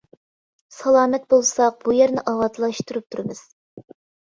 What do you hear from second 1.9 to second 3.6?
يەرنى ئاۋاتلاشتۇرۇپ تۇرىمىز.